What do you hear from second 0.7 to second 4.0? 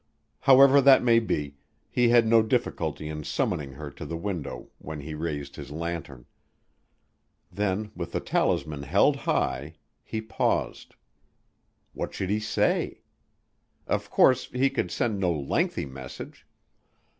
that may be, he had no difficulty in summoning her